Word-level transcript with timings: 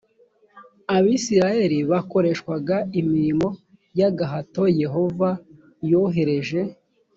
abisirayeli 0.95 1.77
bakoreshwaga 1.91 2.77
imirimo 2.99 3.47
y 3.97 4.01
agahato 4.09 4.63
yehova 4.81 5.29
yohereje 5.91 6.59